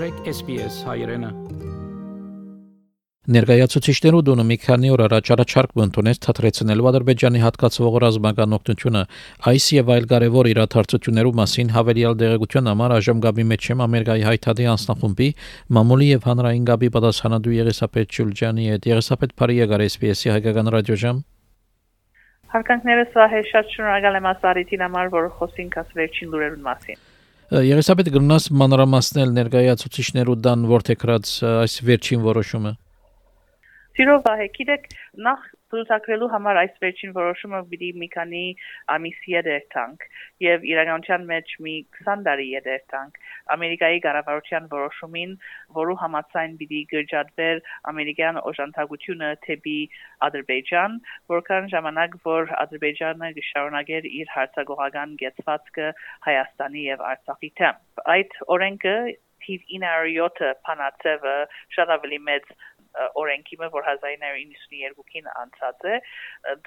մտրեք 0.00 0.28
SPS 0.32 0.76
հայրենը 0.88 1.28
Ներկայացուցիչներու 3.36 4.22
դոնը 4.28 4.46
մի 4.48 4.56
քանի 4.62 4.92
օր 4.94 5.02
առաջ 5.06 5.30
առաջարկ 5.34 5.74
ընդունեց 5.84 6.20
թատրեցնել 6.24 6.82
Ադրբեջանի 6.90 7.42
հատկացվող 7.42 7.98
ռազմական 8.04 8.56
օգնությունը 8.56 9.02
այս 9.52 9.66
եւ 9.76 9.92
այլ 9.96 10.08
կարևոր 10.12 10.48
իրադարձություններու 10.54 11.34
մասին 11.42 11.74
հավելյալ 11.76 12.16
դեղեցություն 12.24 12.72
համար 12.72 12.96
այժմ 12.96 13.20
գաբի 13.28 13.46
մեջ 13.52 13.68
եմ 13.76 13.84
Ամերիկայի 13.90 14.24
հայտարարի 14.30 14.70
անձնախումբի 14.72 15.28
մամուլի 15.76 16.08
եւ 16.16 16.26
հանրային 16.30 16.64
գաբի 16.72 16.92
պատասխանատու 16.96 17.56
Եղեսապետ 17.60 18.16
Ջուլջանի 18.16 18.72
հետ 18.72 18.90
Եղեսապետ 18.94 19.36
Փարիա 19.36 19.68
SPS-ի 19.90 20.34
հայկական 20.40 20.74
ռադիոժամ 20.80 21.22
Հարկանքներս 22.56 23.12
վահե 23.20 23.44
շատ 23.52 23.76
շնորհակալ 23.76 24.16
եմ 24.18 24.32
ասարիթին 24.32 24.82
համար, 24.88 25.14
որ 25.14 25.30
խոսին 25.38 25.70
կաս 25.76 25.96
վերջին 26.00 26.32
լուրերուն 26.34 26.64
մասին։ 26.66 27.09
Եղեսապետ 27.50 28.08
գնաս 28.14 28.44
մանրամասնել 28.54 29.32
ներկայացուցիչներու 29.34 30.36
դան 30.46 30.60
որթեքրած 30.70 31.30
այս 31.50 31.72
վերջին 31.88 32.20
որոշումը։ 32.22 32.70
Սիրով 33.98 34.28
է, 34.30 34.46
գիտեք, 34.54 34.86
նախ 35.26 35.48
ցուցակրելու 35.70 36.28
համար 36.34 36.58
այս 36.60 36.78
վերջին 36.82 37.12
որոշումը 37.16 37.60
պիտի 37.72 37.90
մի 38.02 38.08
քանի 38.14 38.42
ամիս 38.94 39.20
երթանք 39.32 40.06
եւ 40.44 40.66
իրականության 40.70 41.26
մեջ 41.30 41.54
մի 41.66 41.74
20 42.00 42.24
տարի 42.28 42.46
երթանք 42.54 43.20
ամերիկայի 43.54 44.02
կառավարության 44.06 44.68
որոշումին 44.74 45.36
որու 45.78 45.96
համաձայն 46.02 46.58
պիտի 46.60 46.82
գրջատվեր 46.94 47.62
ամերիկյան 47.92 48.42
օժանդակությունը 48.50 49.30
թեպի 49.46 49.78
ադրբեջան 50.28 51.00
որքան 51.34 51.72
ժամանակ 51.76 52.20
որ 52.26 52.54
ադրբեջանը 52.66 53.32
գշարունակեր 53.40 54.12
իր 54.20 54.36
հարցակողական 54.36 55.16
գեցվածքը 55.24 55.90
հայաստանի 56.28 56.86
եւ 56.90 57.08
արցախի 57.14 57.52
թեմ 57.62 57.82
այդ 58.16 58.40
օրենքը 58.56 58.96
թիվ 59.44 59.62
907-ը 59.74 60.50
փանացևը 60.66 61.36
շատ 61.76 61.92
ավելի 61.96 62.18
մեծ 62.28 62.50
օրենքիմը, 63.22 63.70
որ 63.74 63.88
1992-ին 63.94 65.28
անցած 65.42 65.84
է, 65.90 65.98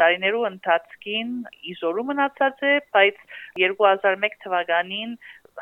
դարիներու 0.01 0.45
ընթացքին 0.49 1.33
իզորու 1.73 2.05
մնացած 2.11 2.63
է, 2.69 2.75
բայց 2.97 3.23
2001 3.63 4.37
թվականին 4.45 5.17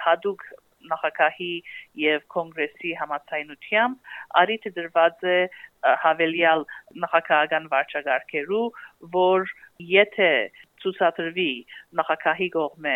հadoop 0.05 0.45
նախագահի 0.91 1.53
եւ 2.01 2.23
կոնգրեսի 2.35 2.93
համացայնությամբ 3.01 4.13
արիթը 4.41 4.71
դրված 4.77 5.25
է 5.33 5.37
հավելյալ 6.03 6.65
նախագահական 7.03 7.67
վարչագարքերու, 7.73 8.65
որ 9.17 9.53
եթե 9.91 10.31
ցուցադրվի 10.83 11.51
նախագահի 12.01 12.49
կողմէ, 12.55 12.95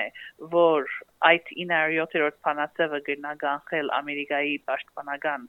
որ 0.56 0.96
այդ 1.32 1.52
907-րդ 1.66 2.40
փանացավը 2.48 3.02
գնահատել 3.10 3.92
Ամերիկայի 4.00 4.56
պաշտպանական 4.70 5.48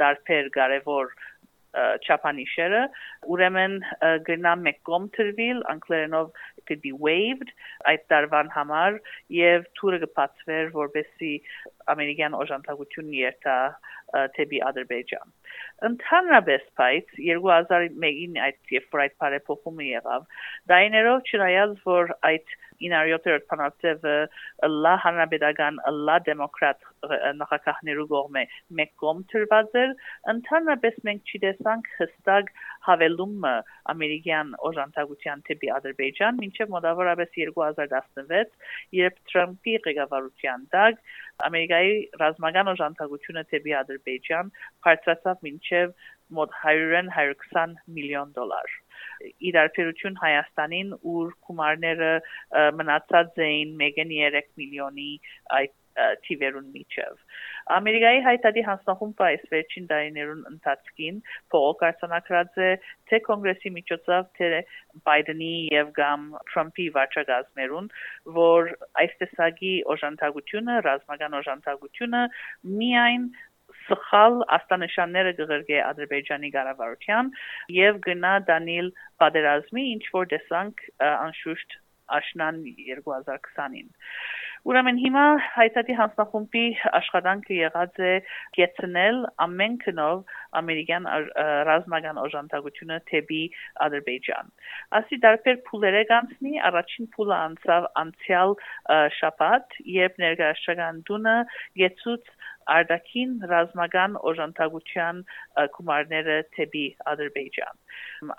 դարբեր 0.00 0.50
կարևոր 0.56 1.14
չափանիշերը 1.70 2.80
ուրեմն 3.30 3.76
գնա 4.26 4.54
մեկ 4.64 4.80
կողմ 4.88 5.04
թրվիլ 5.16 5.60
անգլերենով 5.72 6.32
could 6.70 6.82
be 6.86 6.92
waived 7.06 7.52
այդ 7.90 8.06
տարվան 8.12 8.50
համար 8.56 8.98
եւ 9.36 9.68
թուրը 9.78 10.00
կբացվեր 10.04 10.72
որբեսի 10.76 11.32
ամերիկյան 11.94 12.36
օժանդակություն 12.40 13.14
երթա 13.20 13.58
թեպի 14.36 14.62
Ադրբեջան 14.70 15.34
ընդհանրապես 15.88 16.64
բայց 16.80 17.14
2001-ին 17.18 18.40
այդ 18.46 18.74
երբ 18.76 18.98
այդ 19.04 19.14
բարեփոխումը 19.24 19.86
եղավ 19.90 20.26
դայներով 20.72 21.30
չնայած 21.30 21.76
որ 21.90 22.12
այդ 22.30 22.56
907-րդ 22.80 23.46
փանացևը 23.50 24.14
լա 24.84 24.94
հանրապետական 25.04 25.80
լա 26.08 26.16
դեմոկրատ 26.28 26.86
նախագահներու 27.40 28.06
կողմէ 28.12 28.42
մեկ 28.80 28.92
կողմ 29.02 29.22
թրված 29.32 29.76
էր 29.82 29.94
ընդհանրապես 30.32 30.98
մենք 31.08 31.32
չտեսանք 31.34 31.90
հստակ 32.00 32.52
հավելումը 32.88 33.54
ամերիկյան 33.94 34.52
օժանդակության 34.70 35.44
թեպի 35.48 35.72
Ադրբեջան 35.76 36.40
մինչև 36.44 36.74
մոտավորապես 36.76 37.32
2016 37.38 38.52
երբ 39.00 39.22
Թրամփի 39.32 39.76
ղեկավարության 39.88 40.68
տակ 40.76 41.02
Ամերիկայի 41.50 41.96
ռազմական 42.24 42.72
օժանդակությունը 42.74 43.46
թեպի 43.54 43.76
Ադրբեջան 43.80 44.54
բարձրացավ 44.86 45.48
մինչև 45.48 45.96
մոտ 46.40 46.60
100-120 46.62 47.76
միլիոն 47.96 48.36
դոլար 48.36 48.79
իրարբերություն 49.50 50.20
Հայաստանին 50.22 50.94
ուր 51.14 51.34
գումարները 51.48 52.12
մնացած 52.80 53.44
էին 53.50 53.76
1.3 53.90 54.50
միլիոնի 54.62 55.10
այդ 55.60 55.76
թիվերուն 56.26 56.68
միջև 56.74 57.22
Ամերիկայի 57.76 58.20
հայտարարի 58.26 58.62
հանձնախումբը 58.66 59.24
այս 59.26 59.42
վերջին 59.54 59.88
տարիներուն 59.90 60.40
ընթացքին 60.50 61.18
փողոք 61.54 61.84
արձանագրած 61.88 62.60
է 62.66 62.70
թե 63.10 63.20
կոնգրեսի 63.26 63.72
միջոցով 63.76 64.30
թե 64.38 64.62
Բայդենի 65.08 65.52
եւ 65.74 65.92
գամ 65.98 66.26
Թրամփի 66.52 66.86
վարչագազմերուն 66.96 67.90
որ 68.38 68.72
այս 69.04 69.14
տեսակի 69.22 69.74
օժանդակությունը 69.96 70.80
ռազմական 70.88 71.38
օժանդակությունը 71.40 72.24
միայն 72.80 73.30
սխալ 73.90 74.40
աստանշանները 74.56 75.36
կղրգե 75.40 75.78
Ադրբեջանի 75.90 76.50
կառավարության 76.56 77.30
եւ 77.76 78.02
գնա 78.08 78.34
Դանիել 78.50 78.92
պատերազմի 79.22 79.86
ինչ 79.94 80.04
որ 80.16 80.30
տեսանք 80.34 80.84
անշուշտ 81.10 81.80
աշնան 82.20 82.62
2020-ին 82.66 83.90
Ուրեմն 84.68 84.98
հիմա 85.00 85.24
հայտարարի 85.56 85.94
հանձնախումբի 85.98 86.64
աշխատանքը 86.98 87.54
եղած 87.58 88.00
է 88.04 88.10
գեցնել 88.58 89.20
ամեն 89.44 89.78
քնով 89.84 90.34
ամերիկյան 90.60 91.08
ռազմական 91.70 92.20
օժանդակությունը 92.24 92.98
թեպի 93.10 93.42
Ադրբեջան։ 93.86 94.52
Ասի 95.00 95.20
դարբեր 95.24 95.60
փուլերը 95.70 96.02
կանցնի, 96.10 96.54
առաջին 96.70 97.10
փուլը 97.16 97.36
անցավ 97.40 97.88
անցյալ 98.04 98.56
շաբաթ, 99.20 99.80
երբ 100.00 100.22
ներկայացական 100.26 101.02
դունը 101.10 101.36
գեցուց 101.82 102.34
արտաքին 102.70 103.32
ռազմական 103.50 104.16
օժանդակության 104.30 105.20
գումարները 105.76 106.36
թեպի 106.56 106.84
Ադրբեջան։ 107.12 107.80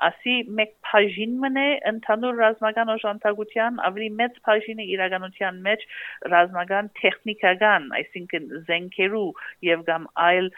Ասի 0.07 0.35
մեկ 0.59 0.73
բաժին 0.88 1.33
մնե 1.43 1.66
ընդհանուր 1.91 2.38
ռազմական 2.41 2.91
օժանդակության 2.95 3.79
ավելի 3.88 4.09
մեծ 4.22 4.38
բաժինը 4.47 4.85
իրականության 4.95 5.59
մեջ 5.67 5.85
ռազմական 6.33 6.91
տեխնիկական, 7.01 7.89
այսինքն 7.99 8.47
զենքերու 8.69 9.28
եւ 9.67 9.85
կամ 9.89 10.07
այլ 10.28 10.51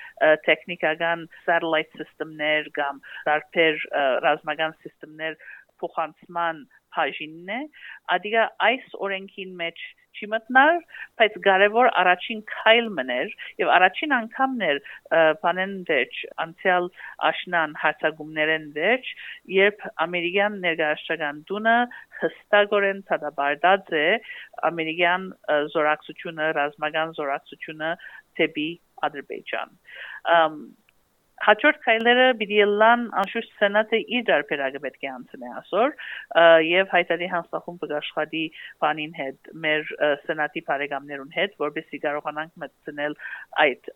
տեխնիկական 0.49 1.25
satellite 1.47 1.99
system-ներ 1.99 2.71
կամ 2.77 3.01
տարբեր 3.27 3.83
ռազմական 4.27 4.77
սիստեմներ 4.83 5.37
փոխանցման 5.83 6.63
բաժինն 6.93 7.51
է, 7.57 7.59
ադիգա 8.15 8.47
այս 8.69 8.95
օրենքին 9.05 9.53
մեջ 9.59 9.83
չի 10.13 10.27
մտնար, 10.29 10.79
բայց 11.19 11.37
կարևոր 11.47 11.87
առաջին 12.01 12.41
քայլ 12.51 12.89
մներ 12.97 13.31
եւ 13.61 13.71
առաջին 13.75 14.13
անգամն 14.17 14.65
էր 14.67 14.79
բանեն 15.43 15.73
վերջ 15.89 16.19
անցյալ 16.43 16.89
աշնան 17.29 17.73
հացագումներեն 17.83 18.67
վերջ, 18.77 19.09
երբ 19.57 19.87
ամերիկյան 20.05 20.59
ներկայացական 20.67 21.41
դունը 21.49 21.77
հստակորեն 22.21 23.01
ցածաբարդած 23.09 23.91
է 24.03 24.07
ամերիկյան 24.69 25.27
զորակցությունը, 25.73 26.51
ռազմական 26.61 27.17
զորակցությունը 27.17 27.91
թեպի 28.37 28.69
Ադրբեջան 29.03 29.77
հաջորդ 31.47 31.79
քայլերը 31.85 32.27
պիտի 32.41 32.59
լան 32.83 33.05
անշուշտ 33.23 33.57
սենատը 33.61 33.99
իր 34.17 34.23
դարբերակը 34.29 34.83
պետք 34.85 35.07
է 35.07 35.11
անցնի 35.13 35.51
ասոր 35.63 35.95
եւ 36.69 36.93
հայտարարի 36.93 37.29
հանձնախումբը 37.33 37.91
աշխատի 37.99 38.45
բանին 38.85 39.17
հետ 39.19 39.51
մեր 39.65 39.91
սենատի 40.27 40.65
բարեկամներուն 40.71 41.35
հետ 41.39 41.59
որովհետեւ 41.65 42.03
կարողանանք 42.07 42.63
մտցնել 42.65 43.19
այդ 43.67 43.93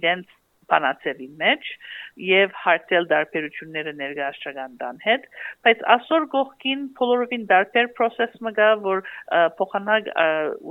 իրենց 0.00 0.38
բանացելի 0.70 1.28
մեջ 1.40 1.68
եւ 2.26 2.54
հարցել 2.62 3.08
դարբերությունները 3.12 3.94
ներգաղթական 4.00 4.76
դան 4.82 5.00
հետ 5.04 5.26
բայց 5.66 5.84
ասոր 5.96 6.26
գողքին 6.34 6.84
բոլորովին 7.00 7.46
դարբեր 7.52 7.90
process 7.98 8.36
մը 8.46 8.54
գա 8.58 8.70
որ 8.86 9.02
փոխանակ 9.60 10.10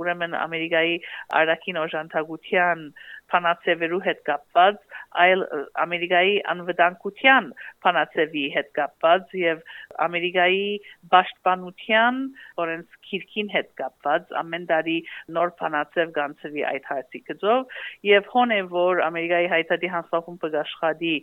ուրեմն 0.02 0.36
ամերիկայի 0.40 0.96
արաքին 1.42 1.80
օժանդակության 1.84 2.86
փանացեվերու 3.32 4.02
հետ 4.06 4.22
կապված, 4.30 4.80
այլ 5.24 5.42
ամերիկայի 5.82 6.34
անվտանգության 6.52 7.46
փանացեվի 7.84 8.42
հետ 8.56 8.68
կապված 8.78 9.32
եւ 9.40 9.62
ամերիկայի 10.06 10.66
պաշտպանության 11.14 12.20
օրենս 12.64 12.98
քիրքին 13.08 13.50
հետ 13.54 13.72
կապված 13.80 14.34
ամեն 14.42 14.66
տարի 14.70 14.96
նոր 15.38 15.54
փանացև 15.62 16.12
գանցվի 16.18 16.64
այդ 16.70 16.86
հարցի 16.90 17.22
գծով 17.30 17.74
եւ 18.10 18.30
հոն 18.34 18.54
է 18.54 18.60
որ 18.74 19.02
ամերիկայի 19.08 19.50
հայտարարի 19.54 19.92
հանձնախումբը 19.96 20.52
աշխատի 20.60 21.14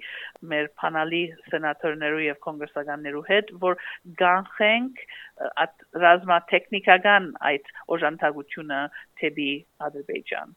մեր 0.51 0.69
փանալի 0.81 1.24
սենատորներու 1.54 2.25
եւ 2.27 2.44
կոնգրեսականներու 2.48 3.25
հետ 3.31 3.56
որ 3.63 3.80
գանխենք 4.24 5.07
at 5.63 5.88
ռազմատեխնիկական 6.04 7.31
այդ 7.51 7.74
օժանդակությունը 7.95 8.83
թեպի 9.21 9.51
Ադրբեջան 9.88 10.56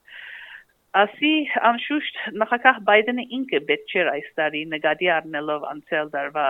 Ասի 0.98 1.28
անշուշտ 1.68 2.16
նախագահ 2.40 2.78
Բայդենը 2.88 3.24
ինքը 3.36 3.58
պետք 3.68 3.92
չէր 3.94 4.08
այս 4.10 4.30
տարի 4.40 4.62
նկատի 4.72 5.10
առնելով 5.16 5.66
անցյալ 5.70 6.10
դարվա 6.14 6.46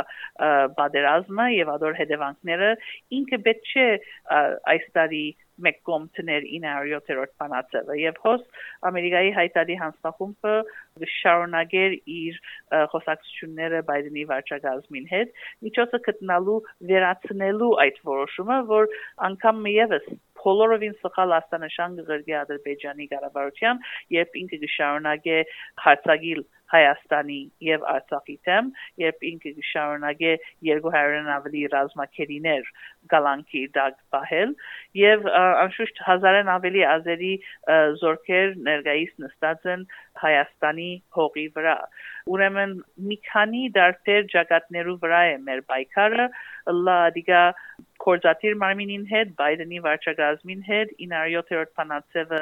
բادرազմը 0.79 1.49
եւ 1.55 1.73
ադոր 1.75 1.99
հետևանքները 1.99 2.71
ինքը 3.19 3.41
պետք 3.49 3.69
չէ 3.75 3.87
այս 4.75 4.87
տարի 4.97 5.25
մեկ 5.67 5.81
կոմտներ 5.89 6.47
907-րդ 6.49 7.33
բանացել 7.43 7.91
եւ 8.01 8.21
հոս 8.25 8.47
ամերիկայի 8.91 9.35
հայտարարի 9.37 9.77
հանձնախումբը 9.83 10.55
շարունակեր 11.17 11.97
իր 12.17 12.41
խոսակցությունները 12.95 13.83
Բայդենի 13.91 14.25
վարչակազմին 14.33 15.11
հետ 15.13 15.37
միջոցը 15.69 16.03
գտնալու 16.09 16.59
վերացնելու 16.93 17.73
այդ 17.85 18.03
որոշումը 18.13 18.59
որ 18.73 18.91
անգամ 19.31 19.63
միևս 19.69 20.11
բոլորովին 20.45 20.97
սխալ 21.01 21.37
աստանշան 21.41 21.99
կգրգի 22.01 22.37
Ադրբեջանի 22.45 23.11
կառավարության 23.13 23.85
եւ 24.17 24.41
ինքը 24.43 24.61
կշարունակե 24.65 25.39
հարձակիլ 25.85 26.43
Հայաստանի 26.71 27.39
եւ 27.67 27.85
Արցախի 27.93 28.37
դեմ 28.47 28.69
եւ 29.03 29.25
ինքը 29.31 29.53
կշարունակե 29.57 30.35
200-ն 30.69 31.31
ավելի 31.37 31.63
ռազմակերիներ 31.75 32.69
գալանքի 33.15 33.63
դակ 33.79 33.99
պահել 34.15 34.55
եւ 35.01 35.27
անշուշտ 35.41 36.03
հազարեն 36.11 36.53
ավելի 36.55 36.85
ազերի 36.93 37.33
զորքեր 38.05 38.57
ներկայիս 38.71 39.13
նստած 39.25 39.69
են 39.75 39.85
Հայաստանի 40.23 40.91
հողի 41.19 41.47
վրա 41.59 41.77
ուրեմն 42.31 42.75
մի 43.11 43.21
քանի 43.31 43.63
դարբեր 43.77 44.27
ճակատներու 44.35 44.99
վրա 45.05 45.23
է 45.35 45.37
մեր 45.51 45.63
պայքարը 45.73 46.27
լա 46.87 46.99
դիգա 47.19 47.45
կորզատիր 48.05 48.57
մարմինին 48.63 49.07
հետ 49.11 49.33
բայդենի 49.41 49.81
վարչագազմին 49.87 50.63
հետ 50.69 50.93
907-րդ 51.05 51.73
փանացևը 51.81 52.41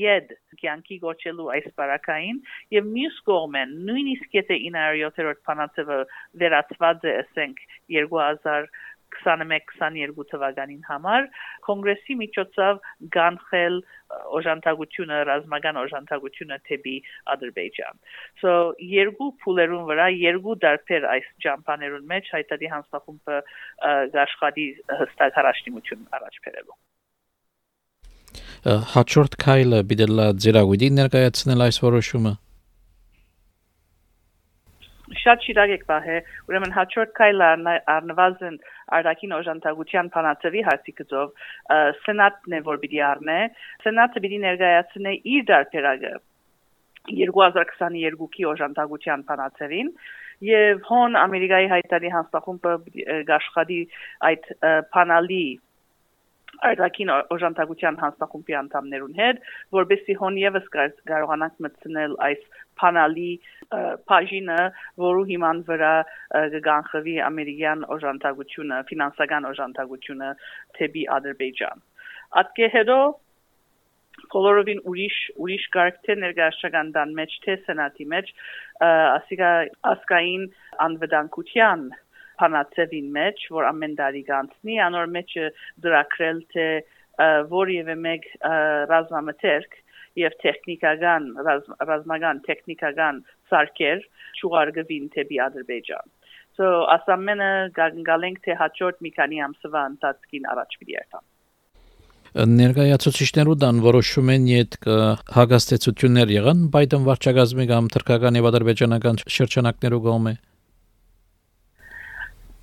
յեդ 0.00 0.32
կյանքի 0.62 0.98
գոչելու 1.04 1.50
այս 1.56 1.68
բարակային 1.80 2.40
եւ 2.76 2.88
մյուս 2.96 3.20
կողմեն 3.30 3.76
նույնիսկ 3.90 4.34
եթե 4.38 4.58
907-րդ 4.66 5.42
փանացևը 5.50 5.98
վերացված 6.42 7.06
է 7.06 7.14
ասենք 7.22 7.62
2000 7.98 8.70
21-22 9.16 10.26
թվականին 10.30 10.82
համար 10.88 11.28
կոնգրեսի 11.66 12.16
միջոցով 12.22 12.80
գանխել 13.16 13.78
օժանդակությունը 14.38 15.20
ռազմական 15.30 15.80
օժանդակությունը 15.82 16.58
թեպի 16.70 16.96
Ադրբեջան։ 17.34 18.00
So 18.42 18.54
երկու 18.92 19.30
փուլերուն 19.44 19.84
վրա 19.90 20.08
երկու 20.22 20.58
դարբեր 20.66 21.08
այս 21.16 21.30
ճամփաներուն 21.46 22.08
մեջ 22.14 22.32
հայտարարի 22.36 22.72
հանձնախումբը 22.76 23.38
աշխատի 24.26 24.66
հստակ 25.02 25.40
հարաշտիմություն 25.40 26.10
առաջ 26.20 26.42
բերելու 26.46 26.78
հաջորդ 28.66 29.36
քայլը 29.42 29.78
բիդելա 29.90 30.26
ձերագույդի 30.42 30.88
ներկայացնել 30.96 31.60
այս 31.66 31.76
որոշումը 31.84 32.32
շատ 35.26 35.46
շիրակ 35.46 35.72
եք 35.76 35.84
բահե 35.90 36.18
ուրեմն 36.50 36.74
հաջորդ 36.76 37.12
քայլը 37.18 37.48
առնվազն 37.96 38.58
արտաքին 38.98 39.34
օժանդակության 39.40 40.10
փանացվի 40.14 40.62
հարցիկով 40.68 41.44
սենատն 42.06 42.56
է 42.58 42.62
որ 42.70 42.80
պիտի 42.84 43.02
առնե 43.10 43.38
սենատը 43.86 44.22
պիտի 44.26 44.40
ներկայացնե 44.46 45.14
իր 45.34 45.46
դարբերակը 45.50 46.14
2022-ի 47.06 48.48
օժանդակության 48.52 49.26
փանացերին 49.26 49.92
եւ 50.46 50.80
հոն 50.86 51.20
ամերիկայի 51.20 51.68
հայտարարի 51.74 52.10
հանձնախումբը 52.16 52.72
գաշխատի 53.30 53.78
այդ 54.30 54.50
փանալի 54.94 55.44
արտաքին 56.66 57.10
օժանդակության 57.36 57.98
հանձնախումբի 58.00 58.54
անդամներուն 58.60 59.16
հետ, 59.20 59.40
որբեսի 59.76 60.14
հոն 60.20 60.38
եւս 60.40 60.68
կարողանանք 60.76 61.58
մտցնել 61.66 62.16
այս 62.28 62.44
փանալի 62.80 63.30
բաժինը, 64.10 64.62
որու 65.02 65.26
հիման 65.32 65.60
վրա 65.68 65.92
կգանխվի 66.54 67.14
ամերիկյան 67.28 67.84
օժանդակությունը, 67.96 68.80
ֆինանսական 68.90 69.48
օժանդակությունը 69.52 70.32
թեպի 70.78 71.04
Ադրբեջան։ 71.18 71.86
Ատկե 72.42 72.68
հետո 72.76 72.98
բոլորովին 74.32 74.80
ուրիշ 74.90 75.16
ուրիշ 75.44 75.64
կարգ 75.76 75.98
թե 76.06 76.14
ներգաղթական 76.22 76.90
դան 76.96 77.12
մեջ 77.18 77.34
թե 77.44 77.56
սենատի 77.66 78.06
մեջ 78.12 78.30
ասիկա 78.88 79.50
ասկային 79.92 80.46
անվտանգության 80.86 81.84
փանացեվին 82.40 83.08
մեջ, 83.16 83.44
որ 83.56 83.68
ամեն 83.70 83.96
տարի 84.00 84.22
կանցնի, 84.28 84.78
անոր 84.86 85.12
մեջ 85.16 85.36
դրակրել 85.86 86.40
թե 86.52 86.66
որևէ 87.52 87.96
մեկ 88.06 88.26
ռազմամթերք 88.92 89.78
եւ 90.20 90.36
տեխնիկական 90.42 91.30
ռազմական 91.90 92.42
տեխնիկական 92.48 93.22
սարքեր 93.52 94.04
շուղարկվին 94.40 95.08
թեպի 95.16 95.40
Ադրբեջան։ 95.46 96.12
So 96.56 96.68
ասամենը 96.88 97.48
գալենք 97.76 98.38
թե 98.46 98.54
հաջորդ 98.60 99.02
մի 99.04 99.10
քանի 99.16 99.40
ամսվա 99.46 99.80
ընթացքին 99.92 100.46
առաջ 100.52 100.78
երթան 100.92 101.26
ներկայացուցիչներու 102.36 103.54
դան 103.62 103.78
որոշում 103.84 104.30
են 104.34 104.48
իդ 104.56 104.74
հագաստեցություններ 105.36 106.32
եղան 106.34 106.64
Բայդեն 106.74 107.06
վարչակազմի 107.06 107.66
կամ 107.70 107.88
թրկական 107.94 108.36
եւ 108.40 108.48
ադրբեջանական 108.50 109.20
շրջանակներու 109.36 110.00
կողմէ 110.06 110.32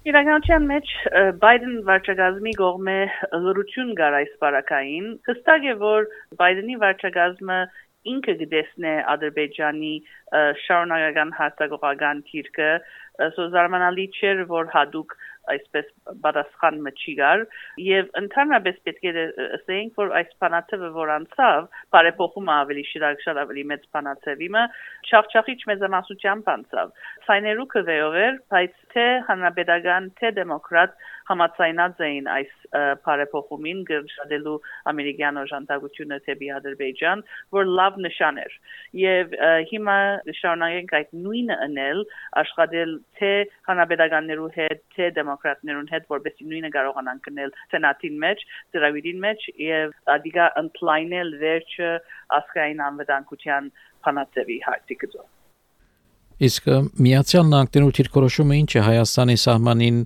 Իրականության 0.03 0.65
մեջ 0.67 0.89
Բայդեն 1.39 1.75
վարչակազմի 1.87 2.51
կողմէ 2.59 2.95
լրություն 3.43 3.93
գար 3.99 4.17
այս 4.17 4.33
բարակային 4.41 5.05
հստակ 5.29 5.67
է 5.71 5.75
որ 5.83 6.09
Բայդենի 6.41 6.75
վարչակազմը 6.81 7.59
ինքը 8.13 8.35
գտեսնե 8.41 8.93
Ադրբեջանի 9.13 9.93
շարունակական 10.65 11.31
հաստատողական 11.37 12.23
թիրքը 12.31 12.69
սո 13.37 13.47
զարմանալի 13.53 14.09
չէր 14.19 14.43
որ 14.51 14.73
հadoop 14.73 15.15
այսպես 15.51 15.87
պատասխան 16.23 16.77
մչի 16.85 17.13
գար 17.19 17.41
եւ 17.83 18.11
ընդհանրապես 18.19 18.77
պետք 18.87 19.07
է 19.09 19.25
ասենք 19.57 19.99
որ 19.99 20.13
այս 20.19 20.29
փանացեվը 20.43 20.91
որ 20.95 21.11
անցավ 21.17 21.67
բարեփոխումը 21.95 22.53
ավելի 22.55 22.85
շիրակ 22.91 23.23
շատ 23.25 23.41
ավելի 23.43 23.65
մեծ 23.73 23.87
փանացեվիմը 23.97 24.63
չախչախիչ 25.09 25.59
մեծամասնությամբ 25.71 26.51
անցավ 26.55 26.93
սայներու 27.27 27.67
կվեով 27.75 28.17
էր 28.23 28.39
բայց 28.55 28.79
թե 28.93 29.05
հանրապետական 29.27 30.09
թե 30.19 30.31
դեմոկրատ 30.37 30.95
համացայնած 31.29 32.01
էին 32.07 32.27
այս 32.33 32.53
բարեփոխումին 33.05 33.81
գրջադելու 33.89 34.55
ամերիկյան 34.91 35.39
օժանդակությունը 35.43 36.17
թեպի 36.27 36.49
Ադրբեջան, 36.57 37.23
որ 37.57 37.69
լավ 37.79 37.99
նշան 38.05 38.39
էր։ 38.43 38.57
Եվ 39.03 39.35
հիմա 39.71 39.97
շարունակենք 40.39 40.95
այդ 40.99 41.13
նույնը 41.25 41.59
անել, 41.67 42.03
աշխատել 42.43 42.95
թե 43.19 43.31
հանրապետականներու 43.69 44.49
հետ, 44.57 44.83
թե 44.97 45.11
դեմոկրատներուն 45.19 45.91
հետ, 45.93 46.09
որովհետեւ 46.15 46.51
նույնը 46.53 46.73
կարողանան 46.77 47.23
կնել 47.29 47.55
սենատին 47.75 48.19
մեջ, 48.25 48.43
ծրագիրին 48.73 49.23
մեջ 49.27 49.47
եւ 49.67 49.95
ադիգա 50.17 50.49
ընդլայնել 50.63 51.37
վերջը 51.45 51.93
ասկային 52.41 52.83
անվտանգության 52.89 53.71
փանացեվի 54.03 54.59
հարցիկը 54.67 55.13
Իսկ 56.43 56.65
Միացյալ 56.99 57.45
Նահանգներու 57.47 57.91
թիրքորոշումը 57.95 58.55
ինչ 58.59 58.71
է 58.75 58.81
Հայաստանի 58.83 59.35
սահմանին 59.43 59.99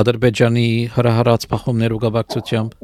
Ադրբեջանի 0.00 0.68
հրահրած 0.94 1.44
փախումներու 1.50 1.98
գաբակցությամբ 2.04 2.76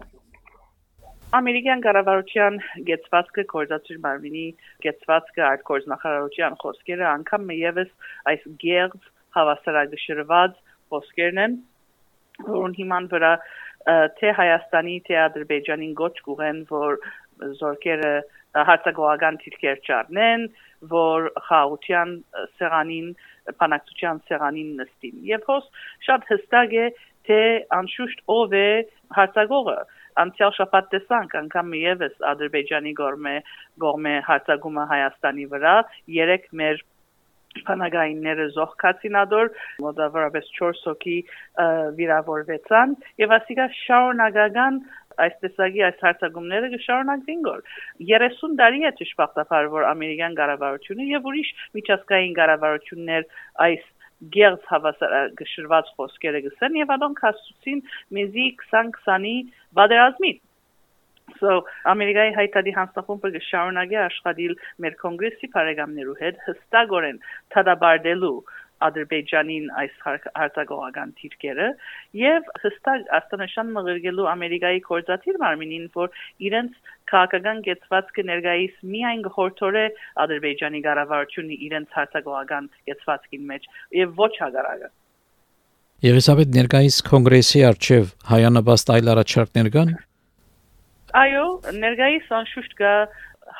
Ամերիկյան 1.38 1.84
կառավարության 1.86 2.58
գեցվածքը 2.90 3.44
կորզացիր 3.52 4.00
մարմինի 4.04 4.44
գեցվածքը 4.84 5.44
այդ 5.48 5.64
կորզնախարարության 5.70 6.58
խոսքերը 6.64 7.06
անգամ 7.12 7.54
եւս 7.56 7.94
այս 8.34 8.44
գերձ 8.64 9.08
հավասարակշռված 9.38 10.58
խոսքերն 10.92 11.42
են 11.46 11.56
որոնց 12.50 12.82
հիման 12.82 13.08
վրա 13.14 13.32
թե 14.20 14.34
Հայաստանի 14.40 14.98
թե 15.08 15.20
Ադրբեջանին 15.24 15.96
գոչ 16.02 16.14
կուղեն 16.28 16.60
որ 16.74 17.00
զորքերը 17.62 18.12
հարցակողական 18.54 19.38
թիրքեր 19.44 19.80
չառնեն, 19.86 20.46
որ 20.90 21.28
խաղության 21.48 22.16
սեղանին 22.58 23.12
բանակցության 23.60 24.20
սեղանին 24.30 24.74
նստին։ 24.80 25.22
Եվ 25.30 25.48
հոս 25.50 25.70
շատ 26.08 26.28
հստակ 26.32 26.76
է, 26.80 26.86
թե 27.28 27.40
անշուշտ 27.78 28.22
ով 28.34 28.54
է 28.58 28.68
հարցակողը 29.16 29.78
անցյալ 30.20 30.54
շաբաթ 30.58 30.86
տեսանք 30.94 31.34
անգամ 31.40 31.74
եւս 31.80 32.14
Ադրբեջանի 32.30 32.92
գորմե 33.00 33.34
գորմե 33.84 34.14
հարցակումը 34.28 34.86
Հայաստանի 34.92 35.46
վրա 35.52 35.74
երեք 36.16 36.48
մեր 36.60 36.82
փանագայինները 37.66 38.46
զոհկացին 38.56 39.16
ադոր 39.20 39.48
մոտավորապես 39.84 40.50
4 40.58 40.82
հոգի 40.86 41.16
վիրավորվեցան 41.98 42.92
եւ 43.22 43.34
ասիկա 43.38 43.66
շարունակական 43.78 44.78
այս 45.24 45.38
տեսակի 45.44 45.84
այս 45.88 46.02
հարցակումները 46.06 46.72
կշարունակվին 46.74 47.40
գոր 47.46 47.64
30 48.10 48.58
տարի 48.60 48.84
է 48.90 48.92
ճշմարտաբար 49.00 49.70
որ 49.76 49.88
ամերիկյան 49.92 50.36
կառավարությունը 50.40 51.08
եւ 51.10 51.30
ուրիշ 51.30 51.54
միջազգային 51.78 52.36
կառավարություններ 52.40 53.26
այս 53.70 53.88
գերց 54.36 54.68
հավասարակշռված 54.70 55.90
խոսքերը 55.96 56.44
գսեն 56.46 56.78
եւ 56.82 56.94
անոնք 56.96 57.24
հասցուցին 57.24 57.82
մեզի 58.16 58.46
20-20-ի 58.60 59.36
վադերազմին 59.80 60.40
So 61.38 61.60
Ամերիկայի 61.90 62.32
հայտարարի 62.36 62.72
հանձնախումբը 62.76 63.30
կշարունակի 63.36 63.98
աշխատել 64.04 64.54
մեր 64.84 64.96
կոնգրեսի 65.02 65.50
բարեկամներու 65.54 66.16
հետ 66.20 66.40
հստակորեն 66.46 67.20
թադաբարդելու 67.54 68.32
Ադրբեջանին 68.86 69.66
այս 69.82 69.96
հարձակողական 70.04 71.12
թիրքերը 71.20 71.68
եւ 72.20 72.50
հստակ 72.64 73.10
աստանաշան 73.18 73.72
մղրգելու 73.76 74.28
Ամերիկայի 74.34 74.80
կորզաթիր 74.88 75.40
մարմինին 75.44 75.86
որ 75.96 76.14
իրենց 76.50 76.78
քաղաքական 77.12 77.62
կեցվածքը 77.66 78.26
ներկայիս 78.30 78.80
միայն 78.94 79.26
հորթորե 79.36 79.84
Ադրբեջանի 80.24 80.82
կառավարությունը 80.88 81.60
իրենց 81.70 81.98
հարձակողական 82.00 82.70
կեցվածքին 82.90 83.46
մեջ 83.52 83.70
եւ 84.00 84.18
ոչ 84.24 84.32
հագարակը 84.40 84.90
Եղիսաբեթ 86.00 86.54
ներկայիս 86.56 86.96
կոնգրեսի 87.10 87.60
արչև 87.68 88.12
հայանաբաստ 88.30 88.92
այլ 88.94 89.08
առաջարկներ 89.12 89.66
կան? 89.74 89.90
Այո, 91.20 91.42
ներկայիս 91.76 92.30
անշուշտ 92.38 92.76
կա 92.78 92.92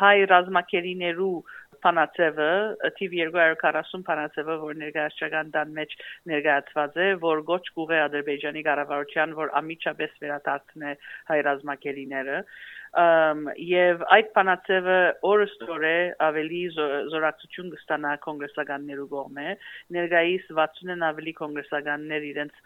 հայ 0.00 0.17
ռազմակերիներու 0.31 1.35
Փանացևը, 1.84 2.50
թիվ 2.99 3.16
240 3.20 4.04
Փանացևը, 4.08 4.56
որ 4.64 4.80
ներկայացական 4.82 5.54
դան 5.54 5.72
մեջ 5.78 5.96
ներկայացված 6.32 7.00
է, 7.06 7.08
որ 7.25 7.44
գոչ 7.52 7.62
կուղե 7.78 8.02
Ադրբեջանի 8.08 8.66
կառավարության, 8.70 9.38
որ 9.40 9.54
ամիջապես 9.62 10.20
վերադարձնե 10.25 10.94
հայ 11.30 11.40
ռազմակերիները, 11.50 12.44
եւ 12.90 14.00
այդ 14.14 14.30
փանացևը 14.34 14.94
օրստորե 15.30 15.94
ավելի 16.26 16.62
զորակցություն 16.75 17.68
կստանա 17.75 18.14
կոնգրեսականներու 18.25 19.06
կողմէ 19.12 19.52
ներկայիս 19.94 20.49
60-ն 20.58 21.04
ավելի 21.10 21.34
կոնգրեսականներ 21.38 22.26
իրենց 22.30 22.58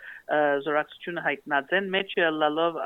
զորակցությունը 0.64 1.26
հայտնած 1.28 1.76
են 1.76 1.92
մեջը 1.96 2.30
լալով 2.40 2.80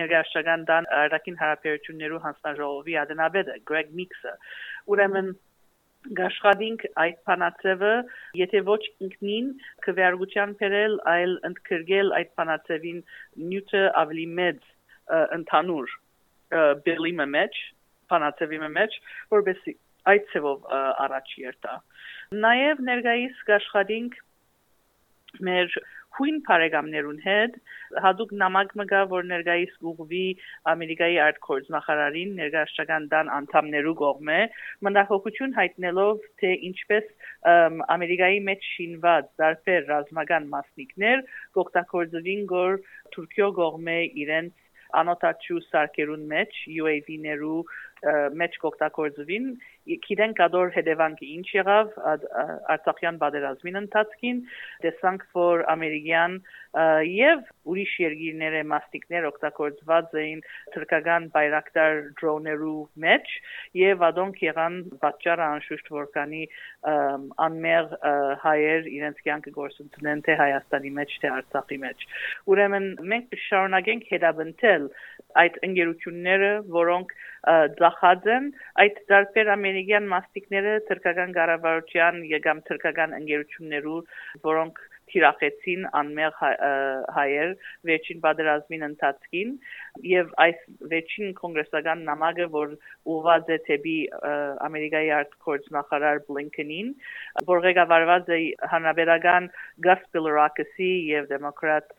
ներկայացական 0.00 0.66
դան 0.70 0.88
արդակին 0.98 1.38
հարաբերություններու 1.42 2.20
հանձնաժողովի 2.26 2.98
ադենաբեդը 3.02 3.56
Գրեգ 3.70 3.90
Միքսը 4.00 4.34
ուրեմն 4.94 5.32
գաշխադինք 6.18 6.84
այդ 7.02 7.18
փանացևը 7.28 7.92
եթե 8.40 8.62
ոչ 8.68 8.80
ինքնին 9.06 9.50
քվեարկության 9.86 10.54
բերել 10.62 10.96
այլ 11.12 11.34
ընդգրկել 11.48 12.10
այդ 12.18 12.32
փանացևին 12.40 12.98
նյութը 13.52 13.84
ավելի 14.02 14.26
մեծ 14.40 14.66
ընդհանուր 15.38 15.94
բիլի 16.88 17.14
մեջ 17.36 17.62
փանացևի 18.12 18.60
մեջ 18.80 18.98
որովհետեւ 19.36 19.80
այդ 20.12 20.28
ծավով 20.32 20.68
առաջ 21.06 21.32
երթա 21.44 21.74
նաև 22.44 22.84
ներկայիս 22.90 23.42
գաշխադինք 23.48 24.18
մեր 25.48 25.76
հույն 26.16 26.38
բարեկամներուն 26.46 27.20
հետ 27.24 27.54
հadoop 28.04 28.32
նամակ 28.42 28.72
մգա 28.80 29.00
որ 29.12 29.26
ներկայիս 29.30 29.76
գուղվի 29.84 30.24
ամերիկայի 30.72 31.18
արտքորձ 31.26 31.70
նախարարին 31.74 32.34
ներկայացական 32.40 33.06
դան 33.12 33.30
անդամներու 33.36 33.94
կողմէ 34.02 34.38
մնդահոգություն 34.88 35.56
հայտնելով 35.60 36.26
թե 36.42 36.50
ինչպես 36.70 37.12
ամերիկայի 37.96 38.42
մեջ 38.48 38.68
շինված 38.72 39.30
դարբեր 39.42 39.88
ռազմական 39.92 40.50
մասնիկներ 40.56 41.24
կօգտագործվին 41.58 42.44
գոր 42.52 42.82
Թուրքիո 43.16 43.48
կողմէ 43.62 43.98
իրենց 44.26 44.60
անոտաչու 45.00 45.60
սարքերուն 45.70 46.24
մեջ 46.32 46.58
UAV-ներու 46.76 47.60
մեջ 48.02 48.56
կօգտագործվին 48.62 49.44
գիտենք 50.06 50.40
ադոր 50.46 50.72
հետևանքը 50.74 51.28
ինչ 51.36 51.46
եղավ 51.54 51.92
արցախյան 52.74 53.18
բادرազմին 53.22 53.78
ընթացքին 53.82 54.40
տեսանք 54.86 55.24
որ 55.38 55.62
ամերիկյան 55.74 56.36
եւ 57.12 57.42
ուրիշ 57.72 57.92
երկիրները 58.02 58.62
մաստիկներ 58.72 59.26
օգտագործված 59.28 60.14
էին 60.22 60.42
թրկական 60.74 61.26
բայրակտար 61.36 61.98
դրոներու 62.20 62.78
մեջ 63.06 63.34
եւ 63.78 64.04
ադոնք 64.08 64.40
եղան 64.46 64.78
պատճառը 65.02 65.46
անշուշտ 65.48 65.90
որքանի 65.98 66.44
անմեղ 67.46 67.92
հայեր 68.46 68.88
իրենց 68.96 69.20
կյանքը 69.26 69.54
գործունեն 69.58 70.24
թե 70.26 70.38
հայաստանի 70.42 70.94
մեջ 71.02 71.18
թե 71.22 71.34
արցախի 71.38 71.78
մեջ 71.86 72.06
ուրեմն 72.54 72.88
մենք 73.12 73.36
շարունակենք 73.46 74.08
հետապնդել 74.14 74.88
այդ 75.42 75.60
ընկերությունները 75.68 76.50
որոնք 76.82 77.14
ծախած 77.50 78.26
են 78.36 78.48
այդ 78.84 78.98
դարբեր 79.10 79.52
ամերիկյան 79.56 80.08
մաստիկները 80.14 80.74
թրկական 80.88 81.36
կառավարության 81.38 82.20
կամ 82.46 82.64
թրկական 82.68 83.16
ընկերություններու 83.18 84.00
որոնք 84.46 84.82
թիրախեցին 85.12 85.86
անմեղ 85.98 86.36
հայեր 87.16 87.50
վերջին 87.88 88.20
պատերազմին 88.24 88.86
ընթացքին 88.88 89.50
եւ 90.12 90.30
այս 90.44 90.62
վերջին 90.92 91.34
կոնգրեսական 91.40 92.04
նամակը 92.08 92.46
որ 92.54 92.76
ուղված 93.14 93.50
է 93.56 93.58
թեպի 93.68 93.96
ամերիկայի 94.68 95.10
արտգործ 95.18 95.68
նախարար 95.78 96.22
բլինքենին 96.28 96.92
որ 97.50 97.64
ղեկավարված 97.66 98.30
է 98.36 98.40
հանրաբերական 98.74 99.50
գասպիլրակսի 99.88 100.92
եւ 101.12 101.28
դեմոկրատ 101.34 101.96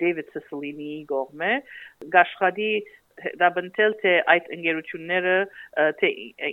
Դեվիդ 0.00 0.30
Սեսլինի 0.36 0.92
կողմէ 1.10 1.52
գաշխադի 2.14 2.70
դաբնտել 3.40 3.94
թե 4.02 4.12
այդ 4.32 4.48
ընկերությունները 4.56 5.34
թե 6.00 6.10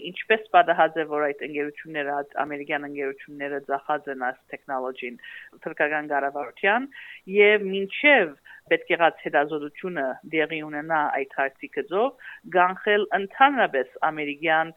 ինչպես 0.10 0.46
պատահած 0.56 1.00
է 1.04 1.06
որ 1.12 1.26
այդ 1.28 1.44
ընկերությունները 1.48 2.16
ամերիկյան 2.44 2.88
ընկերությունները 2.90 3.60
ծախած 3.70 4.10
են 4.14 4.26
այս 4.30 4.40
տեխնոլոգին 4.54 5.20
թրկական 5.66 6.10
կառավարության 6.14 6.88
եւ 7.36 7.68
մինչեւ 7.74 8.36
պետք 8.72 8.94
եղած 8.94 9.24
հետազոտությունը 9.28 10.06
դեղի 10.36 10.62
ունենա 10.70 11.00
այդ 11.20 11.36
հարցի 11.40 11.72
գծով 11.78 12.30
գանխել 12.58 13.08
ընդհանրապես 13.20 13.98
ամերիկյան 14.12 14.76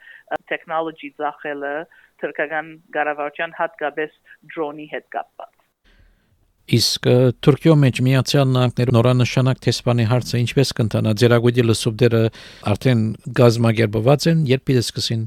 տեխնոլոգի 0.52 1.12
ծախելը 1.23 1.76
թրկական 2.23 2.73
կառավարության 2.99 3.55
հատկապես 3.61 4.19
դրոնի 4.55 4.88
հետ 4.97 5.09
կապված 5.19 5.56
Իսկ 6.66 7.04
Թուրքիո 7.46 7.75
մեջ 7.78 7.99
միացյալ 8.02 8.49
նահանգների 8.50 8.94
նորանշանակ 8.96 9.58
տեսփանի 9.66 10.06
հարցը 10.11 10.40
ինչպես 10.42 10.73
կընթանա 10.80 11.12
ձերագույդի 11.23 11.64
լսուբդերը 11.66 12.23
արդեն 12.73 13.04
գազմագերբված 13.38 14.26
են 14.32 14.40
երբ 14.50 14.64
պիտի 14.66 14.82
սկսին 14.82 15.23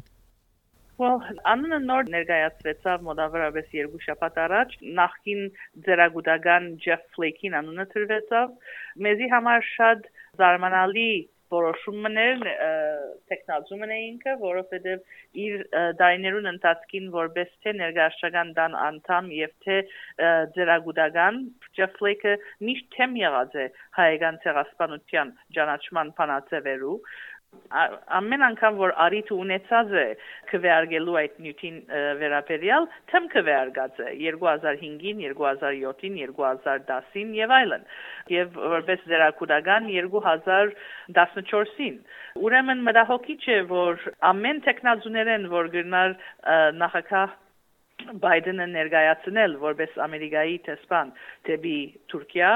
Well, 1.00 1.22
անունը 1.48 1.78
նոր 1.88 2.10
ներկայացվեցավ 2.12 3.04
մոտավորապես 3.08 3.68
երկու 3.78 4.02
շաբաթ 4.04 4.40
առաջ 4.46 4.74
նախքին 4.98 5.46
ձերագուտական 5.86 6.66
Jeff 6.84 7.06
Flake-ին 7.16 7.56
անունը 7.62 7.86
տրվեցավ 7.94 8.52
մեզի 9.08 9.30
համար 9.32 9.64
շատ 9.70 10.10
զարմանալի 10.42 11.12
որոշումներ 11.54 12.44
տեխնոլոգիան 13.32 13.94
ինքը, 13.96 14.36
որովհետև 14.44 15.16
իր 15.46 15.64
դայներուն 16.02 16.50
ընթացքին 16.54 17.10
որպես 17.16 17.56
թե 17.64 17.74
ներգաշական 17.80 18.54
դան 18.60 18.78
անդամ 18.84 19.32
եւ 19.38 19.56
թե 19.66 19.80
ձերագուտական 20.58 21.42
Ջեֆլեյքը 21.80 22.36
միշտ 22.70 22.88
թեմ 22.98 23.18
եղած 23.24 23.58
է 23.64 23.68
հայկական 24.00 24.40
ցեղասպանության 24.46 25.34
ճանաչման 25.58 26.14
փանացեվերու 26.20 26.98
ամեն 27.70 28.42
անգամ 28.48 28.78
որ 28.80 28.92
արիթ 29.06 29.30
ունեցած 29.36 29.92
է 30.02 30.04
քվեարկելու 30.52 31.18
այդ 31.22 31.34
նյութին 31.46 31.76
վերաբերյալ 32.22 32.88
թեմ 33.12 33.28
քվեարկած 33.34 34.00
է. 34.06 34.08
2005-ին, 34.22 35.20
2007-ին, 35.38 36.16
2010-ին 36.38 37.30
եւ 37.40 37.50
այլն 37.60 37.84
եւ 38.34 38.48
որպես 38.78 39.00
դերակուրական 39.14 39.82
2014-ին 39.92 41.96
ուրեմն 42.46 42.80
մտահոգիչ 42.90 43.44
է 43.54 43.56
որ 43.70 43.94
ամեն 44.34 44.58
տեխնազուներեն 44.70 45.44
որ 45.54 45.66
գնար 45.78 46.12
նախակա 46.82 47.24
Բայդենը 48.24 48.66
ներկայացնել 48.74 49.58
որպես 49.64 50.00
Ամերիկայի 50.06 50.58
տեսփան 50.68 51.12
դեպի 51.50 51.78
Թուրքիա 52.14 52.52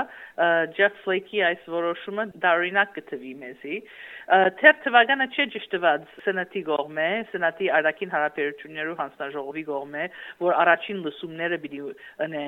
Ջեֆ 0.77 0.97
Ֆլեյքի 1.03 1.43
այս 1.49 1.69
որոշումը 1.75 2.25
դարինակ 2.45 2.93
կտվի 2.97 3.33
մեզի 3.43 3.77
Թեր 4.23 4.77
թվականը 4.85 5.25
չէ 5.35 5.45
ճշտված 5.53 6.03
սենատի 6.23 6.61
կողմէ, 6.69 7.07
սենատի 7.33 7.67
արդակին 7.77 8.13
հարաբերություններու 8.13 8.95
հանձնաժողովի 9.01 9.63
կողմէ, 9.67 10.05
որ 10.39 10.55
առաջին 10.63 11.01
լսումները 11.07 11.59
պիտի 11.65 11.81
ընե 12.27 12.45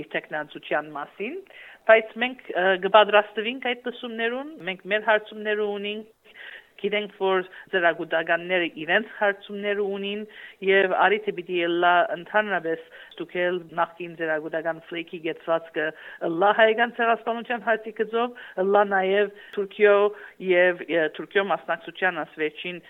իր 0.00 0.10
տեխնացության 0.14 0.90
մասին, 0.98 1.38
բայց 1.88 2.12
մենք 2.22 2.42
կպատրաստվենք 2.84 3.68
այդ 3.70 3.88
լսումներուն, 3.88 4.50
մենք 4.68 4.84
մեր 4.92 5.06
հարցումները 5.08 5.68
ունենք 5.80 6.19
գիտենք 6.82 7.16
որ 7.20 7.46
ծրագուտականները 7.74 8.68
իրենց 8.84 9.12
հարցումներ 9.20 9.82
ունին 9.84 10.24
եւ 10.70 10.96
արիթե 11.06 11.36
պիտի 11.38 11.60
լա 11.84 11.94
ընդհանրապես 12.16 12.88
ստուքել 13.20 13.56
նախքին 13.76 14.12
ծրագուտական 14.16 14.78
ֆլեյքի 14.88 15.18
գեցվածքը 15.26 15.86
լա 16.40 16.50
հայկական 16.60 16.92
ցեղասպանության 16.96 17.64
հարցի 17.66 17.92
կծով 18.00 18.38
լա 18.70 18.82
նաեւ 18.90 19.32
Թուրքիո 19.56 19.96
եւ 20.48 20.82
Թուրքիո 21.18 21.44
մասնակցության 21.50 22.20
ասվեչին 22.24 22.80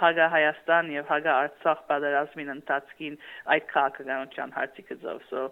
հագա 0.00 0.26
Հայաստան 0.34 0.92
եւ 0.96 1.10
հագա 1.14 1.36
Արցախ 1.40 1.82
պատերազմին 1.90 2.52
ընթացքին 2.56 3.18
այդ 3.56 3.68
քաղաքականության 3.72 4.54
հարցի 4.58 4.86
կծով 4.90 5.24
so 5.30 5.46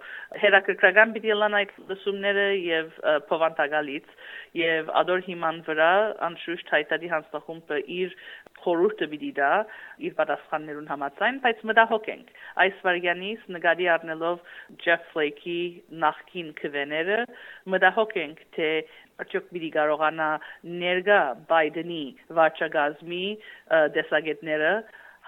հերակրկրական 0.45 1.15
պիտի 1.17 1.39
լան 1.39 1.59
այդ 1.63 1.75
լսումները 1.89 2.49
եւ 2.69 2.93
փոխանցալից 3.33 4.13
եւ 4.59 4.93
ադոր 5.03 5.25
հիման 5.29 5.63
վրա 5.69 5.93
անշուշտ 6.29 6.73
հայտարարի 6.75 7.13
հանձնախումբը 7.15 7.79
իր 7.99 8.15
խորհուրդը 8.63 9.09
պիտի 9.13 9.31
դա 9.39 9.51
իր 10.09 10.15
պատասխաններուն 10.19 10.89
համաձայն, 10.93 11.39
բայց 11.45 11.63
մտահոգ 11.71 12.09
ենք։ 12.15 12.33
Այս 12.65 12.81
վարյանից 12.87 13.47
նկատի 13.55 13.89
առնելով 14.19 14.39
Jeff 14.83 15.03
Flake-ի 15.13 15.83
նախքին 16.03 16.49
քվեները 16.59 17.19
մտահոգ 17.73 18.15
ենք, 18.23 18.39
թե 18.57 18.69
արդյոք 19.23 19.47
պիտի 19.53 19.71
կարողանա 19.77 20.29
ներգա 20.83 21.21
Բայդենի 21.51 22.05
վարչագազմի 22.39 23.25
դեսագետները 23.97 24.73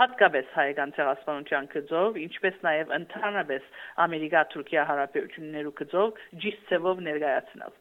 հատկապես 0.00 0.52
հայկական 0.56 0.92
ցեղասպանության 0.96 1.66
գծով, 1.74 2.18
ինչպես 2.24 2.54
նաև 2.66 2.94
ընդհանրապես 2.98 3.66
Ամերիկա-Թուրքիա 4.04 4.84
հարաբերություններու 4.90 5.74
գծով 5.80 6.22
ջիստ 6.44 6.62
ծևով 6.70 7.02
ներկայացնել։ 7.10 7.74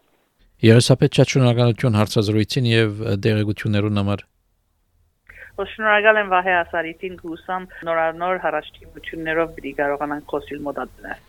Երեսապետ 0.59 1.21
շնորհակալություն 1.31 1.99
հարցազրույցին 1.99 2.65
եւ 2.73 2.99
դերեկություններուն 3.23 4.01
համար։ 4.03 4.25
Շնորհակալ 5.59 6.17
եմ 6.21 6.29
Վահե 6.31 6.51
Ասարիտին 6.55 7.15
գուսամ 7.19 7.65
նորանոր 7.87 8.37
հարաճտություններով 8.45 9.49
պիտի 9.57 9.73
կարողանանք 9.79 10.31
խոսիլ 10.31 10.61
մոդատնել։ 10.67 11.25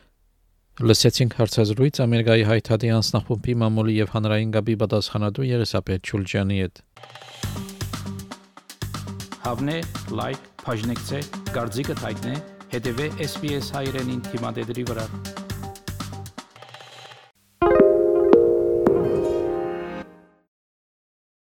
Լսեցինք 0.91 1.35
հարցազրույց 1.41 1.99
Ամերիկայի 2.05 2.45
հայտարարի 2.51 2.93
անձնախումբի 3.01 3.57
մամուլի 3.65 3.97
եւ 3.99 4.15
հանրային 4.15 4.55
գաբի 4.55 4.77
պատասխանատու 4.85 5.49
Երեսապետ 5.51 6.13
Չուլջյանի 6.13 6.63
հետ։ 6.63 6.81
Հավնե 9.51 9.77
լայք, 10.21 10.49
բաժնեկցե, 10.63 11.21
դարձիկը 11.51 12.01
թայտնե, 12.01 12.35
հետեւե 12.77 13.13
SPS 13.27 13.75
հայրենին 13.77 14.27
թիմադեդի 14.31 14.91
վրա։ 14.95 15.07